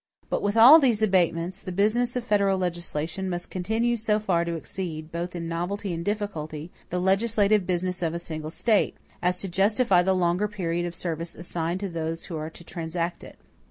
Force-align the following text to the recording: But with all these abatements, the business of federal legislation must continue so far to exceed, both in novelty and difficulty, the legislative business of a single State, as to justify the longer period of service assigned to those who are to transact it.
But 0.31 0.41
with 0.41 0.57
all 0.57 0.79
these 0.79 1.03
abatements, 1.03 1.61
the 1.61 1.71
business 1.71 2.15
of 2.15 2.23
federal 2.23 2.57
legislation 2.57 3.29
must 3.29 3.51
continue 3.51 3.95
so 3.95 4.19
far 4.19 4.43
to 4.45 4.55
exceed, 4.55 5.11
both 5.11 5.35
in 5.35 5.47
novelty 5.47 5.93
and 5.93 6.03
difficulty, 6.03 6.71
the 6.89 6.97
legislative 6.99 7.67
business 7.67 8.01
of 8.01 8.15
a 8.15 8.17
single 8.17 8.49
State, 8.49 8.97
as 9.21 9.37
to 9.41 9.47
justify 9.47 10.01
the 10.01 10.15
longer 10.15 10.47
period 10.47 10.87
of 10.87 10.95
service 10.95 11.35
assigned 11.35 11.81
to 11.81 11.87
those 11.89 12.25
who 12.25 12.35
are 12.37 12.49
to 12.49 12.63
transact 12.63 13.23
it. 13.23 13.37